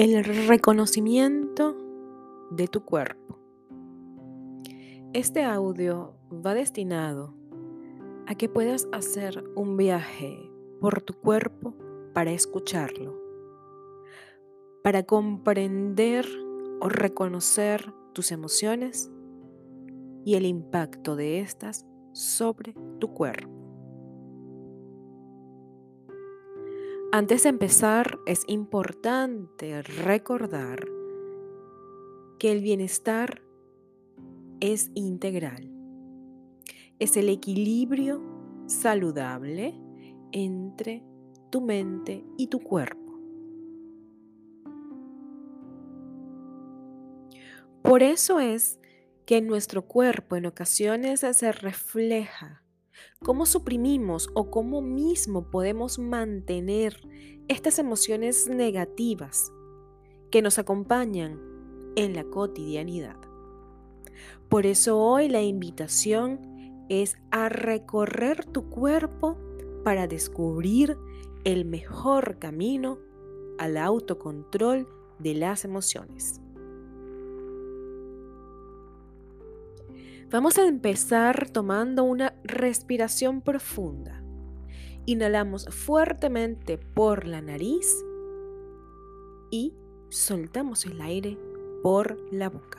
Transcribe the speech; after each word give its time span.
El 0.00 0.22
reconocimiento 0.22 1.76
de 2.52 2.68
tu 2.68 2.84
cuerpo. 2.84 3.36
Este 5.12 5.42
audio 5.42 6.14
va 6.30 6.54
destinado 6.54 7.34
a 8.28 8.36
que 8.36 8.48
puedas 8.48 8.86
hacer 8.92 9.42
un 9.56 9.76
viaje 9.76 10.52
por 10.80 11.02
tu 11.02 11.14
cuerpo 11.14 11.74
para 12.14 12.30
escucharlo, 12.30 13.20
para 14.84 15.02
comprender 15.02 16.26
o 16.80 16.88
reconocer 16.88 17.92
tus 18.12 18.30
emociones 18.30 19.10
y 20.24 20.36
el 20.36 20.46
impacto 20.46 21.16
de 21.16 21.40
estas 21.40 21.84
sobre 22.12 22.72
tu 23.00 23.12
cuerpo. 23.14 23.57
Antes 27.10 27.44
de 27.44 27.48
empezar, 27.48 28.18
es 28.26 28.42
importante 28.48 29.80
recordar 29.80 30.86
que 32.38 32.52
el 32.52 32.60
bienestar 32.60 33.40
es 34.60 34.90
integral. 34.94 35.72
Es 36.98 37.16
el 37.16 37.30
equilibrio 37.30 38.22
saludable 38.66 39.74
entre 40.32 41.02
tu 41.48 41.62
mente 41.62 42.26
y 42.36 42.48
tu 42.48 42.60
cuerpo. 42.60 43.18
Por 47.80 48.02
eso 48.02 48.38
es 48.38 48.80
que 49.24 49.38
en 49.38 49.46
nuestro 49.46 49.86
cuerpo 49.86 50.36
en 50.36 50.44
ocasiones 50.44 51.20
se 51.20 51.52
refleja 51.52 52.62
¿Cómo 53.24 53.46
suprimimos 53.46 54.30
o 54.34 54.50
cómo 54.50 54.80
mismo 54.80 55.50
podemos 55.50 55.98
mantener 55.98 57.00
estas 57.48 57.78
emociones 57.78 58.48
negativas 58.48 59.52
que 60.30 60.42
nos 60.42 60.58
acompañan 60.58 61.40
en 61.96 62.14
la 62.14 62.24
cotidianidad? 62.24 63.16
Por 64.48 64.66
eso 64.66 64.98
hoy 64.98 65.28
la 65.28 65.42
invitación 65.42 66.86
es 66.88 67.16
a 67.30 67.48
recorrer 67.48 68.44
tu 68.46 68.70
cuerpo 68.70 69.36
para 69.84 70.06
descubrir 70.06 70.96
el 71.44 71.64
mejor 71.64 72.38
camino 72.38 72.98
al 73.58 73.76
autocontrol 73.76 74.88
de 75.18 75.34
las 75.34 75.64
emociones. 75.64 76.40
Vamos 80.30 80.58
a 80.58 80.66
empezar 80.66 81.48
tomando 81.48 82.04
una 82.04 82.34
respiración 82.44 83.40
profunda. 83.40 84.22
Inhalamos 85.06 85.64
fuertemente 85.70 86.76
por 86.76 87.26
la 87.26 87.40
nariz 87.40 88.04
y 89.50 89.72
soltamos 90.10 90.84
el 90.84 91.00
aire 91.00 91.38
por 91.82 92.18
la 92.30 92.50
boca. 92.50 92.78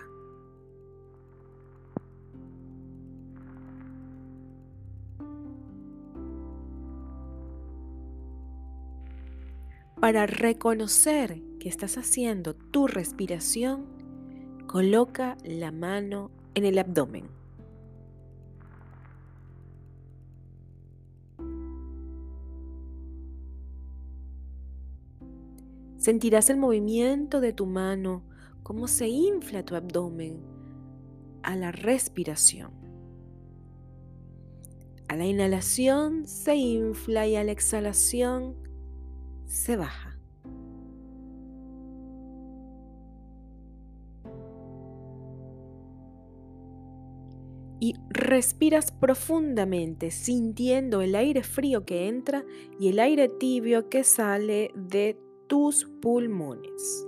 Para 10.00 10.28
reconocer 10.28 11.42
que 11.60 11.68
estás 11.68 11.98
haciendo 11.98 12.54
tu 12.54 12.86
respiración, 12.86 13.88
coloca 14.68 15.36
la 15.44 15.72
mano 15.72 16.30
en 16.60 16.66
el 16.66 16.78
abdomen. 16.78 17.26
Sentirás 25.98 26.50
el 26.50 26.58
movimiento 26.58 27.42
de 27.42 27.54
tu 27.54 27.66
mano, 27.66 28.24
cómo 28.64 28.88
se 28.88 29.08
infla 29.08 29.64
tu 29.64 29.76
abdomen 29.76 30.40
a 31.44 31.56
la 31.56 31.72
respiración. 31.72 32.72
A 35.08 35.16
la 35.16 35.26
inhalación 35.26 36.28
se 36.28 36.56
infla 36.56 37.28
y 37.28 37.36
a 37.36 37.44
la 37.44 37.52
exhalación 37.52 38.56
se 39.46 39.76
baja. 39.76 40.09
Y 47.80 47.96
respiras 48.10 48.92
profundamente 48.92 50.12
sintiendo 50.12 51.02
el 51.02 51.16
aire 51.16 51.44
frío 51.44 51.86
que 51.86 52.08
entra 52.08 52.44
y 52.80 52.90
el 52.90 53.00
aire 53.00 53.30
tibio 53.30 53.90
que 53.90 54.04
sale 54.04 54.72
de 54.76 55.18
tus 55.48 55.86
pulmones. 56.02 57.06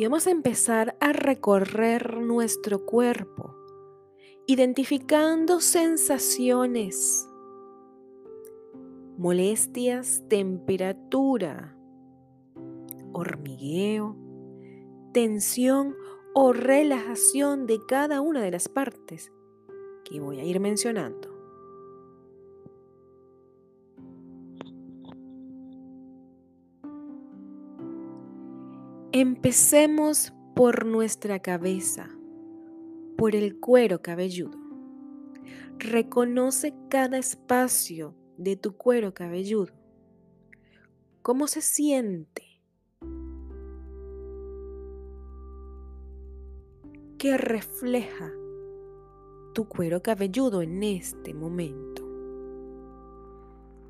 Y 0.00 0.04
vamos 0.04 0.26
a 0.26 0.30
empezar 0.30 0.96
a 1.00 1.12
recorrer 1.12 2.22
nuestro 2.22 2.86
cuerpo, 2.86 3.54
identificando 4.46 5.60
sensaciones, 5.60 7.28
molestias, 9.20 10.24
temperatura, 10.30 11.76
hormigueo, 13.12 14.16
tensión 15.12 15.94
o 16.32 16.54
relajación 16.54 17.66
de 17.66 17.80
cada 17.86 18.22
una 18.22 18.40
de 18.40 18.50
las 18.50 18.70
partes 18.70 19.30
que 20.06 20.20
voy 20.20 20.40
a 20.40 20.44
ir 20.44 20.58
mencionando. 20.58 21.28
Empecemos 29.12 30.32
por 30.56 30.86
nuestra 30.86 31.40
cabeza, 31.40 32.08
por 33.18 33.36
el 33.36 33.60
cuero 33.60 34.00
cabelludo. 34.00 34.58
Reconoce 35.78 36.72
cada 36.88 37.18
espacio 37.18 38.14
de 38.40 38.56
tu 38.56 38.76
cuero 38.76 39.14
cabelludo. 39.14 39.72
¿Cómo 41.22 41.46
se 41.46 41.60
siente? 41.60 42.50
que 47.20 47.36
refleja 47.36 48.32
tu 49.52 49.68
cuero 49.68 50.02
cabelludo 50.02 50.62
en 50.62 50.82
este 50.82 51.34
momento. 51.34 52.02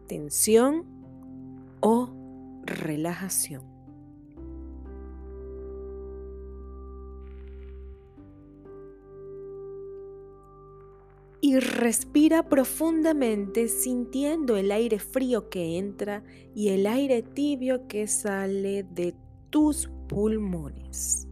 Tensión 0.08 0.84
o 1.78 2.10
relajación. 2.64 3.62
Y 11.50 11.58
respira 11.58 12.48
profundamente 12.48 13.66
sintiendo 13.66 14.56
el 14.56 14.70
aire 14.70 15.00
frío 15.00 15.48
que 15.50 15.78
entra 15.78 16.22
y 16.54 16.68
el 16.68 16.86
aire 16.86 17.22
tibio 17.22 17.88
que 17.88 18.06
sale 18.06 18.84
de 18.84 19.16
tus 19.50 19.90
pulmones. 20.08 21.26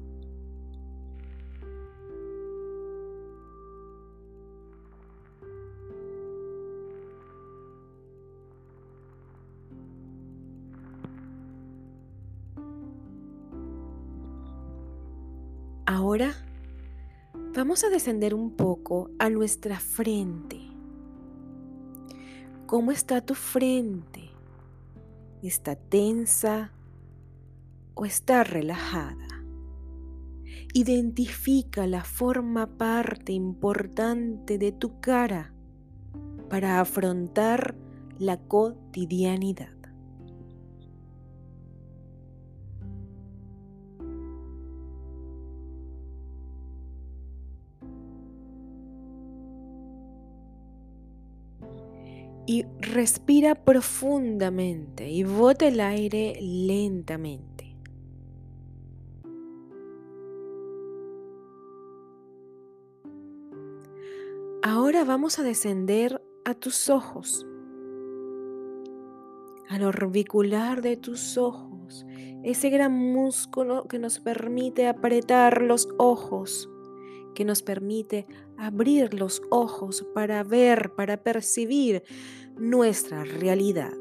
Ahora 15.87 16.35
vamos 17.59 17.83
a 17.83 17.91
descender 17.91 18.35
un 18.35 18.53
poco 18.53 19.11
a 19.19 19.29
nuestra 19.31 19.81
frente. 19.81 20.61
¿Cómo 22.67 22.93
está 22.93 23.21
tu 23.21 23.35
frente? 23.35 24.31
¿Está 25.43 25.75
tensa 25.75 26.73
o 27.95 28.05
está 28.05 28.45
relajada? 28.45 29.27
Identifica 30.73 31.89
la 31.89 32.05
forma 32.05 32.79
parte 32.79 33.33
importante 33.33 34.57
de 34.57 34.71
tu 34.71 35.01
cara 35.01 35.53
para 36.49 36.79
afrontar 36.79 37.75
la 38.21 38.37
cotidianidad. 38.37 39.78
Y 52.49 52.65
respira 52.81 53.55
profundamente 53.55 55.11
y 55.11 55.23
bota 55.23 55.69
el 55.69 55.81
aire 55.81 56.39
lentamente. 56.41 57.77
Ahora 64.63 65.05
vamos 65.05 65.39
a 65.39 65.43
descender 65.43 66.23
a 66.47 66.55
tus 66.55 66.89
ojos, 66.89 67.47
al 69.69 69.83
orbicular 69.83 70.81
de 70.81 70.97
tus 70.97 71.37
ojos, 71.37 72.07
ese 72.45 72.71
gran 72.71 72.93
músculo 72.95 73.87
que 73.89 73.99
nos 73.99 74.21
permite 74.21 74.89
apretar 74.89 75.61
los 75.61 75.87
ojos, 75.99 76.71
que 77.35 77.45
nos 77.45 77.61
permite 77.63 78.27
abrir 78.59 79.15
los 79.15 79.43
ojos 79.51 80.07
para 80.15 80.43
ver, 80.43 80.95
para 80.95 81.23
percibir 81.23 82.03
nuestra 82.57 83.25
realidad. 83.25 83.95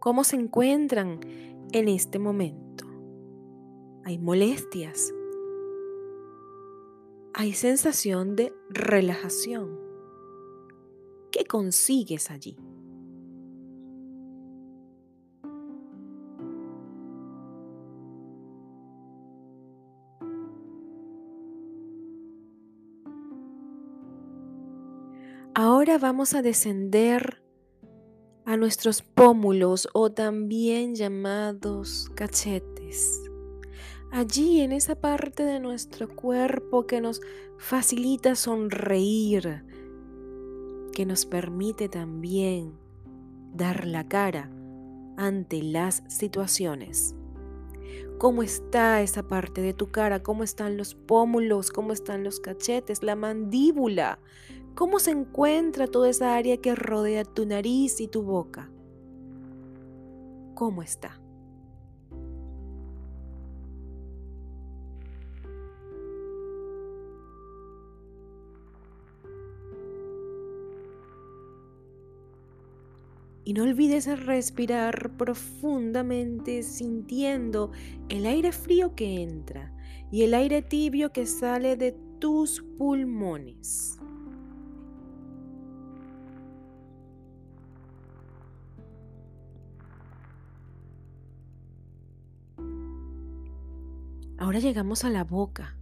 ¿Cómo 0.00 0.24
se 0.24 0.36
encuentran 0.36 1.20
en 1.72 1.88
este 1.88 2.18
momento? 2.18 2.84
¿Hay 4.04 4.18
molestias? 4.18 5.14
hay 7.34 7.54
sensación 7.54 8.36
de 8.36 8.54
relajación. 8.68 9.78
¿Qué 11.30 11.44
consigues 11.44 12.30
allí? 12.30 12.58
Ahora 25.54 25.98
vamos 25.98 26.34
a 26.34 26.42
descender 26.42 27.42
a 28.44 28.56
nuestros 28.56 29.02
pómulos 29.02 29.88
o 29.92 30.10
también 30.10 30.94
llamados 30.94 32.10
cachetes 32.14 33.22
allí 34.12 34.60
en 34.60 34.72
esa 34.72 34.94
parte 34.94 35.42
de 35.42 35.58
nuestro 35.58 36.06
cuerpo 36.06 36.86
que 36.86 37.00
nos 37.00 37.20
facilita 37.56 38.36
sonreír, 38.36 39.64
que 40.92 41.06
nos 41.06 41.24
permite 41.24 41.88
también 41.88 42.74
dar 43.54 43.86
la 43.86 44.06
cara 44.06 44.50
ante 45.16 45.62
las 45.62 46.04
situaciones. 46.08 47.16
¿Cómo 48.18 48.42
está 48.42 49.00
esa 49.00 49.26
parte 49.26 49.62
de 49.62 49.72
tu 49.72 49.90
cara? 49.90 50.22
¿Cómo 50.22 50.44
están 50.44 50.76
los 50.76 50.94
pómulos? 50.94 51.70
¿Cómo 51.70 51.92
están 51.92 52.22
los 52.22 52.38
cachetes? 52.38 53.02
La 53.02 53.16
mandíbula. 53.16 54.20
¿Cómo 54.74 54.98
se 54.98 55.10
encuentra 55.10 55.86
toda 55.86 56.08
esa 56.08 56.34
área 56.34 56.56
que 56.56 56.74
rodea 56.74 57.24
tu 57.24 57.44
nariz 57.44 58.00
y 58.00 58.08
tu 58.08 58.22
boca? 58.22 58.70
¿Cómo 60.54 60.82
está? 60.82 61.20
Y 73.44 73.54
no 73.54 73.64
olvides 73.64 74.06
respirar 74.24 75.16
profundamente 75.18 76.62
sintiendo 76.62 77.72
el 78.08 78.24
aire 78.24 78.52
frío 78.52 78.94
que 78.94 79.22
entra 79.22 79.74
y 80.10 80.22
el 80.22 80.32
aire 80.32 80.62
tibio 80.62 81.12
que 81.12 81.26
sale 81.26 81.76
de 81.76 81.92
tus 82.20 82.62
pulmones. 82.78 84.01
Ahora 94.52 94.60
llegamos 94.60 95.06
a 95.06 95.08
la 95.08 95.24
boca. 95.24 95.78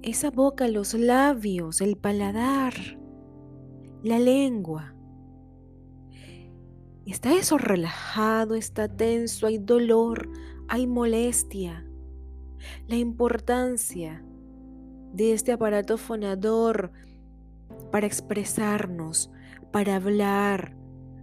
Esa 0.00 0.30
boca, 0.30 0.68
los 0.68 0.94
labios, 0.94 1.80
el 1.80 1.96
paladar, 1.96 2.72
la 4.04 4.20
lengua. 4.20 4.94
¿Está 7.04 7.34
eso 7.34 7.58
relajado? 7.58 8.54
¿Está 8.54 8.86
tenso? 8.86 9.48
¿Hay 9.48 9.58
dolor? 9.58 10.30
¿Hay 10.68 10.86
molestia? 10.86 11.84
La 12.86 12.94
importancia 12.94 14.22
de 15.12 15.32
este 15.32 15.50
aparato 15.50 15.98
fonador 15.98 16.92
para 17.90 18.06
expresarnos, 18.06 19.32
para 19.72 19.96
hablar, 19.96 20.76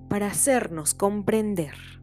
para 0.09 0.27
hacernos 0.27 0.93
comprender. 0.93 1.94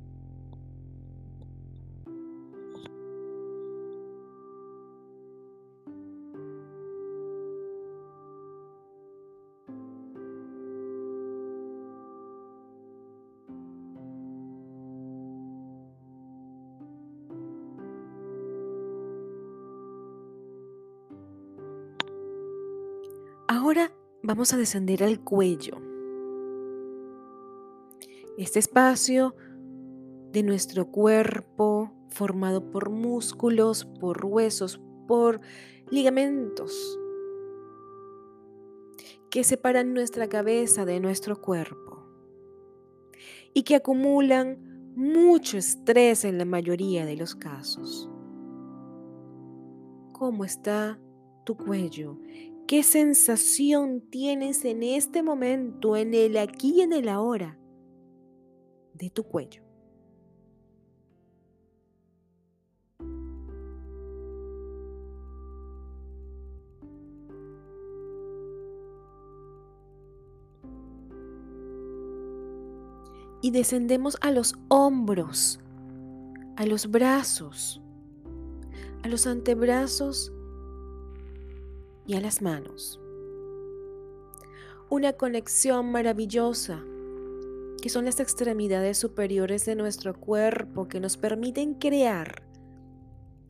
Ahora 23.63 23.93
vamos 24.25 24.53
a 24.53 24.57
descender 24.57 25.05
al 25.05 25.21
cuello. 25.21 25.81
Este 28.37 28.59
espacio 28.59 29.37
de 30.33 30.43
nuestro 30.43 30.91
cuerpo 30.91 31.93
formado 32.09 32.73
por 32.73 32.91
músculos, 32.91 33.85
por 33.85 34.27
huesos, 34.27 34.81
por 35.07 35.41
ligamentos 35.93 36.99
que 39.31 39.45
separan 39.45 39.95
nuestra 39.95 40.29
cabeza 40.29 40.85
de 40.85 40.99
nuestro 40.99 41.41
cuerpo 41.41 42.05
y 43.55 43.63
que 43.63 43.77
acumulan 43.77 44.59
mucho 44.97 45.57
estrés 45.57 46.25
en 46.25 46.37
la 46.37 46.47
mayoría 46.47 47.07
de 47.07 47.15
los 47.15 47.37
casos. 47.37 48.11
¿Cómo 50.11 50.45
está 50.45 50.99
tu 51.45 51.57
cuello? 51.57 52.19
¿Qué 52.67 52.83
sensación 52.83 54.01
tienes 54.01 54.65
en 54.65 54.83
este 54.83 55.23
momento, 55.23 55.97
en 55.97 56.15
el 56.15 56.39
aquí 56.39 56.77
y 56.77 56.81
en 56.81 56.93
el 56.93 57.09
ahora 57.09 57.59
de 58.95 59.11
tu 59.11 59.25
cuello? 59.25 59.63
Y 73.43 73.51
descendemos 73.51 74.17
a 74.21 74.31
los 74.31 74.55
hombros, 74.69 75.61
a 76.57 76.65
los 76.65 76.91
brazos, 76.91 77.83
a 79.03 79.09
los 79.09 79.27
antebrazos 79.27 80.33
a 82.15 82.21
las 82.21 82.43
manos. 82.43 83.01
Una 84.89 85.15
conexión 85.15 85.91
maravillosa 85.91 86.85
que 87.83 87.89
son 87.89 88.05
las 88.05 88.21
extremidades 88.21 88.97
superiores 88.97 89.65
de 89.65 89.75
nuestro 89.75 90.15
cuerpo 90.15 90.87
que 90.87 91.01
nos 91.01 91.17
permiten 91.17 91.75
crear, 91.75 92.43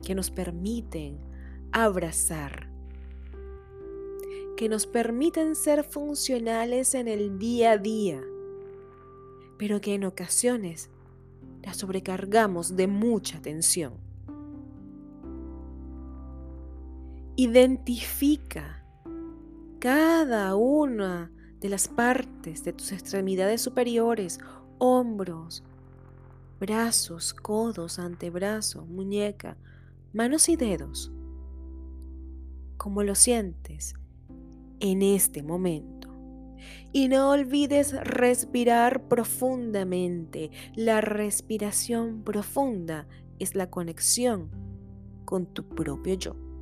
que 0.03 0.15
nos 0.15 0.31
permiten 0.31 1.19
abrazar, 1.71 2.67
que 4.57 4.69
nos 4.69 4.87
permiten 4.87 5.55
ser 5.55 5.83
funcionales 5.83 6.95
en 6.95 7.07
el 7.07 7.37
día 7.37 7.73
a 7.73 7.77
día, 7.77 8.21
pero 9.59 9.79
que 9.81 9.93
en 9.93 10.03
ocasiones 10.03 10.89
las 11.61 11.77
sobrecargamos 11.77 12.75
de 12.75 12.87
mucha 12.87 13.39
tensión. 13.39 14.12
Identifica 17.35 18.85
cada 19.79 20.55
una 20.55 21.31
de 21.59 21.69
las 21.69 21.87
partes 21.87 22.63
de 22.63 22.73
tus 22.73 22.91
extremidades 22.91 23.59
superiores, 23.59 24.39
hombros, 24.77 25.63
brazos, 26.59 27.33
codos, 27.33 27.97
antebrazo, 27.97 28.85
muñeca, 28.85 29.57
manos 30.13 30.47
y 30.47 30.57
dedos. 30.57 31.11
¿Cómo 32.77 33.01
lo 33.01 33.15
sientes 33.15 33.95
en 34.79 35.01
este 35.01 35.41
momento? 35.41 36.09
Y 36.91 37.07
no 37.07 37.31
olvides 37.31 37.93
respirar 38.05 39.07
profundamente. 39.07 40.51
La 40.75 41.01
respiración 41.01 42.21
profunda 42.23 43.07
es 43.39 43.55
la 43.55 43.71
conexión 43.71 44.51
con 45.25 45.47
tu 45.47 45.67
propio 45.67 46.13
yo. 46.13 46.52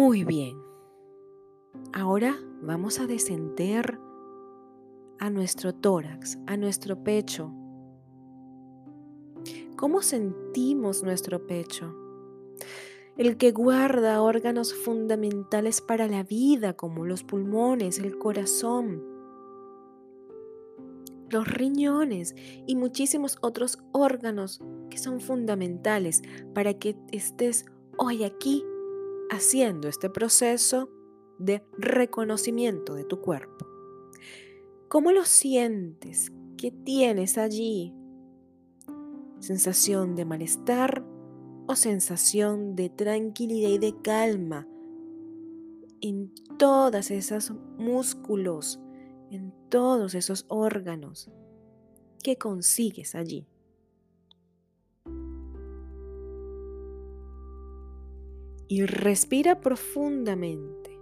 Muy 0.00 0.24
bien. 0.24 0.56
Ahora 1.92 2.34
vamos 2.62 3.00
a 3.00 3.06
descender 3.06 3.98
a 5.18 5.28
nuestro 5.28 5.74
tórax, 5.74 6.38
a 6.46 6.56
nuestro 6.56 7.04
pecho. 7.04 7.52
¿Cómo 9.76 10.00
sentimos 10.00 11.02
nuestro 11.02 11.46
pecho? 11.46 11.94
El 13.18 13.36
que 13.36 13.52
guarda 13.52 14.22
órganos 14.22 14.72
fundamentales 14.72 15.82
para 15.82 16.08
la 16.08 16.22
vida 16.22 16.72
como 16.72 17.04
los 17.04 17.22
pulmones, 17.22 17.98
el 17.98 18.16
corazón, 18.16 19.04
los 21.28 21.46
riñones 21.46 22.34
y 22.66 22.74
muchísimos 22.74 23.36
otros 23.42 23.78
órganos 23.92 24.62
que 24.88 24.96
son 24.96 25.20
fundamentales 25.20 26.22
para 26.54 26.72
que 26.72 26.96
estés 27.12 27.66
hoy 27.98 28.24
aquí 28.24 28.64
haciendo 29.30 29.88
este 29.88 30.10
proceso 30.10 30.90
de 31.38 31.64
reconocimiento 31.78 32.94
de 32.94 33.04
tu 33.04 33.20
cuerpo. 33.20 33.66
¿Cómo 34.88 35.12
lo 35.12 35.24
sientes? 35.24 36.30
¿Qué 36.58 36.70
tienes 36.70 37.38
allí? 37.38 37.94
¿Sensación 39.38 40.16
de 40.16 40.24
malestar 40.24 41.04
o 41.66 41.76
sensación 41.76 42.74
de 42.74 42.90
tranquilidad 42.90 43.70
y 43.70 43.78
de 43.78 43.94
calma 44.02 44.66
en 46.00 46.32
todos 46.58 47.10
esos 47.10 47.52
músculos, 47.78 48.80
en 49.30 49.54
todos 49.70 50.14
esos 50.14 50.44
órganos? 50.48 51.30
¿Qué 52.22 52.36
consigues 52.36 53.14
allí? 53.14 53.46
Y 58.70 58.86
respira 58.86 59.60
profundamente, 59.60 60.96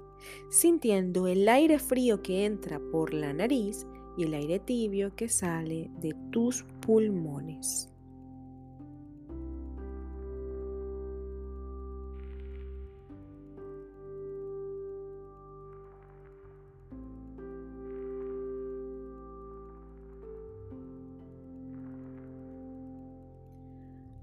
sintiendo 0.48 1.26
el 1.26 1.46
aire 1.50 1.78
frío 1.78 2.22
que 2.22 2.46
entra 2.46 2.80
por 2.90 3.12
la 3.12 3.34
nariz 3.34 3.86
y 4.16 4.24
el 4.24 4.32
aire 4.32 4.58
tibio 4.58 5.14
que 5.14 5.28
sale 5.28 5.90
de 6.00 6.14
tus 6.32 6.64
pulmones. 6.80 7.92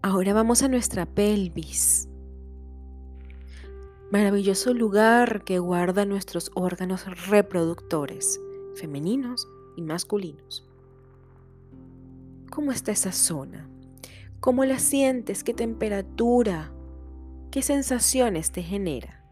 Ahora 0.01 0.33
vamos 0.33 0.63
a 0.63 0.67
nuestra 0.67 1.05
pelvis 1.05 2.09
maravilloso 4.11 4.73
lugar 4.73 5.43
que 5.43 5.59
guarda 5.59 6.05
nuestros 6.05 6.51
órganos 6.53 7.05
reproductores, 7.27 8.39
femeninos 8.75 9.47
y 9.75 9.81
masculinos. 9.81 10.67
¿Cómo 12.51 12.71
está 12.71 12.91
esa 12.91 13.11
zona? 13.11 13.67
¿Cómo 14.39 14.63
la 14.63 14.79
sientes? 14.79 15.43
¿Qué 15.43 15.53
temperatura? 15.53 16.71
¿Qué 17.51 17.61
sensaciones 17.61 18.51
te 18.51 18.61
genera? 18.61 19.24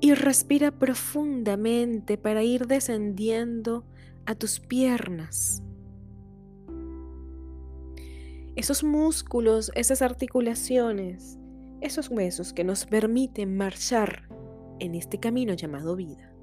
Y 0.00 0.14
respira 0.14 0.72
profundamente 0.72 2.18
para 2.18 2.42
ir 2.42 2.66
descendiendo 2.66 3.84
a 4.26 4.34
tus 4.34 4.58
piernas. 4.58 5.62
Esos 8.56 8.82
músculos, 8.82 9.70
esas 9.76 10.02
articulaciones, 10.02 11.38
esos 11.80 12.08
huesos 12.08 12.52
que 12.52 12.64
nos 12.64 12.84
permiten 12.84 13.56
marchar 13.56 14.28
en 14.80 14.96
este 14.96 15.20
camino 15.20 15.54
llamado 15.54 15.94
vida. 15.94 16.34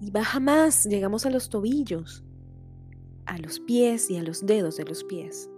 Y 0.00 0.10
baja 0.10 0.40
más, 0.40 0.84
llegamos 0.84 1.24
a 1.24 1.30
los 1.30 1.48
tobillos, 1.48 2.22
a 3.24 3.38
los 3.38 3.60
pies 3.60 4.10
y 4.10 4.18
a 4.18 4.22
los 4.22 4.44
dedos 4.44 4.76
de 4.76 4.84
los 4.84 5.04
pies. 5.04 5.48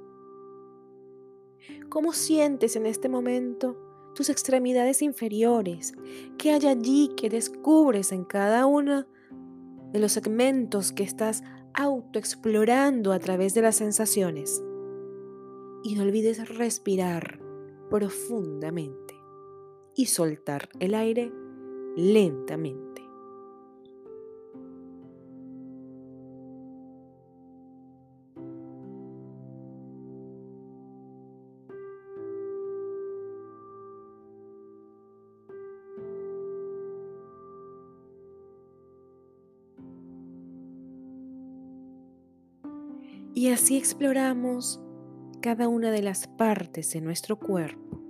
¿Cómo 1.88 2.12
sientes 2.12 2.76
en 2.76 2.86
este 2.86 3.08
momento 3.08 3.87
tus 4.18 4.30
extremidades 4.30 5.00
inferiores, 5.00 5.94
qué 6.38 6.50
hay 6.50 6.66
allí 6.66 7.14
que 7.16 7.30
descubres 7.30 8.10
en 8.10 8.24
cada 8.24 8.66
uno 8.66 9.06
de 9.92 10.00
los 10.00 10.10
segmentos 10.10 10.90
que 10.90 11.04
estás 11.04 11.44
autoexplorando 11.72 13.12
a 13.12 13.20
través 13.20 13.54
de 13.54 13.62
las 13.62 13.76
sensaciones. 13.76 14.60
Y 15.84 15.94
no 15.94 16.02
olvides 16.02 16.48
respirar 16.48 17.40
profundamente 17.90 19.14
y 19.94 20.06
soltar 20.06 20.68
el 20.80 20.96
aire 20.96 21.32
lentamente. 21.94 22.87
Y 43.38 43.50
así 43.50 43.76
exploramos 43.76 44.80
cada 45.40 45.68
una 45.68 45.92
de 45.92 46.02
las 46.02 46.26
partes 46.26 46.90
de 46.90 47.00
nuestro 47.00 47.38
cuerpo. 47.38 48.02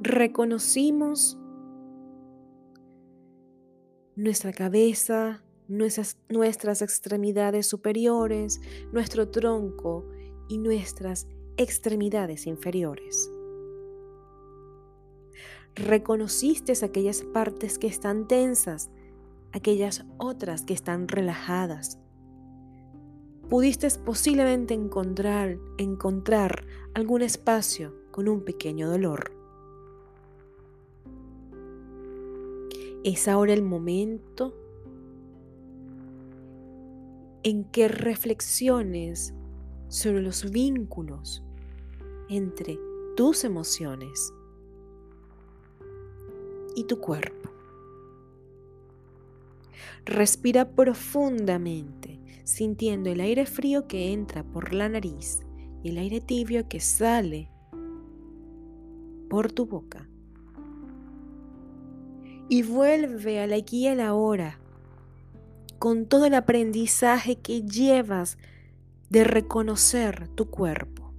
Reconocimos 0.00 1.38
nuestra 4.16 4.52
cabeza, 4.52 5.44
nuestras, 5.68 6.18
nuestras 6.28 6.82
extremidades 6.82 7.68
superiores, 7.68 8.60
nuestro 8.92 9.30
tronco 9.30 10.08
y 10.48 10.58
nuestras 10.58 11.28
extremidades 11.56 12.44
inferiores. 12.44 13.30
Reconociste 15.76 16.72
aquellas 16.84 17.22
partes 17.22 17.78
que 17.78 17.86
están 17.86 18.26
tensas, 18.26 18.90
aquellas 19.52 20.04
otras 20.18 20.62
que 20.62 20.74
están 20.74 21.06
relajadas 21.06 22.00
pudiste 23.48 23.88
posiblemente 24.04 24.74
encontrar, 24.74 25.58
encontrar 25.78 26.66
algún 26.94 27.22
espacio 27.22 27.94
con 28.10 28.28
un 28.28 28.44
pequeño 28.44 28.88
dolor. 28.88 29.32
Es 33.04 33.28
ahora 33.28 33.52
el 33.52 33.62
momento 33.62 34.54
en 37.42 37.64
que 37.64 37.88
reflexiones 37.88 39.34
sobre 39.88 40.22
los 40.22 40.50
vínculos 40.50 41.44
entre 42.28 42.78
tus 43.16 43.44
emociones 43.44 44.32
y 46.74 46.84
tu 46.84 46.98
cuerpo. 46.98 47.50
Respira 50.06 50.70
profundamente 50.70 52.23
sintiendo 52.44 53.10
el 53.10 53.20
aire 53.20 53.46
frío 53.46 53.88
que 53.88 54.12
entra 54.12 54.44
por 54.44 54.72
la 54.72 54.88
nariz 54.88 55.40
y 55.82 55.90
el 55.90 55.98
aire 55.98 56.20
tibio 56.20 56.68
que 56.68 56.80
sale 56.80 57.50
por 59.28 59.50
tu 59.50 59.66
boca. 59.66 60.08
Y 62.48 62.62
vuelve 62.62 63.40
a 63.40 63.46
la 63.46 63.56
y 63.58 63.86
a 63.88 63.94
la 63.94 64.14
hora 64.14 64.60
con 65.78 66.06
todo 66.06 66.26
el 66.26 66.34
aprendizaje 66.34 67.36
que 67.36 67.62
llevas 67.62 68.38
de 69.10 69.24
reconocer 69.24 70.28
tu 70.28 70.50
cuerpo. 70.50 71.12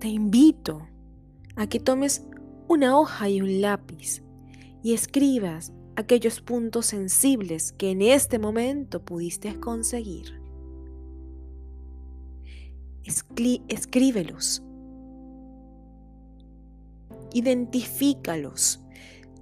Te 0.00 0.08
invito 0.08 0.86
a 1.56 1.66
que 1.66 1.80
tomes 1.80 2.26
una 2.68 2.98
hoja 2.98 3.28
y 3.28 3.40
un 3.40 3.60
lápiz 3.60 4.22
y 4.82 4.92
escribas 4.92 5.72
aquellos 5.96 6.40
puntos 6.40 6.86
sensibles 6.86 7.72
que 7.72 7.90
en 7.90 8.02
este 8.02 8.38
momento 8.38 9.04
pudiste 9.04 9.58
conseguir. 9.60 10.40
escríbelos. 13.68 14.62
Identifícalos. 17.32 18.80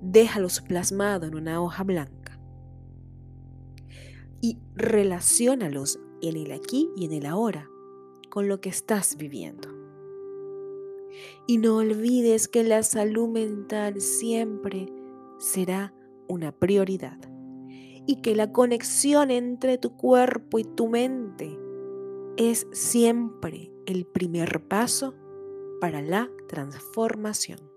Déjalos 0.00 0.60
plasmados 0.60 1.28
en 1.28 1.36
una 1.36 1.62
hoja 1.62 1.84
blanca. 1.84 2.40
Y 4.40 4.58
relaciónalos 4.74 6.00
en 6.22 6.36
el 6.36 6.52
aquí 6.52 6.90
y 6.96 7.04
en 7.04 7.12
el 7.12 7.26
ahora 7.26 7.68
con 8.30 8.48
lo 8.48 8.60
que 8.60 8.70
estás 8.70 9.16
viviendo. 9.16 9.68
Y 11.46 11.58
no 11.58 11.76
olvides 11.76 12.48
que 12.48 12.64
la 12.64 12.82
salud 12.82 13.28
mental 13.28 14.00
siempre 14.00 14.88
será 15.38 15.92
una 16.28 16.52
prioridad 16.52 17.18
y 18.06 18.20
que 18.22 18.34
la 18.34 18.52
conexión 18.52 19.30
entre 19.30 19.78
tu 19.78 19.96
cuerpo 19.96 20.58
y 20.58 20.64
tu 20.64 20.88
mente 20.88 21.58
es 22.36 22.66
siempre 22.72 23.72
el 23.86 24.06
primer 24.06 24.66
paso 24.66 25.14
para 25.80 26.02
la 26.02 26.30
transformación. 26.48 27.71